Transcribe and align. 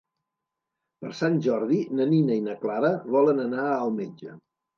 Per 1.03 1.11
Sant 1.19 1.37
Jordi 1.47 1.77
na 1.99 2.07
Nina 2.15 2.39
i 2.41 2.41
na 2.47 2.57
Clara 2.65 2.91
volen 3.19 3.45
anar 3.45 3.69
al 3.77 3.95
metge. 4.01 4.35